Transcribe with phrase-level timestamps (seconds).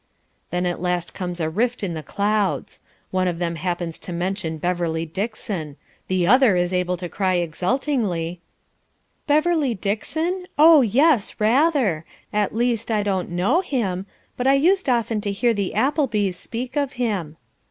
[0.49, 2.79] Then at last comes a rift in the clouds.
[3.11, 5.77] One of them happens to mention Beverley Dixon.
[6.07, 8.41] The other is able to cry exultingly
[9.27, 10.47] "Beverley Dixon?
[10.57, 12.03] Oh, yes, rather.
[12.33, 14.05] At least, I don't KNOW him,
[14.37, 17.37] but I used often to hear the Applebys speak of him."